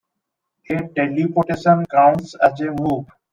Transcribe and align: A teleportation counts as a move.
A 0.71 0.87
teleportation 0.95 1.85
counts 1.85 2.33
as 2.33 2.59
a 2.61 2.71
move. 2.71 3.05